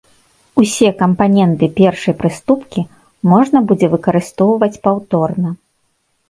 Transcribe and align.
Усе 0.61 0.87
кампаненты 1.01 1.65
першай 1.79 2.13
прыступкі 2.21 2.81
можна 3.35 3.57
будзе 3.73 3.87
выкарыстоўваць 3.93 4.73
паўторна. 4.89 5.49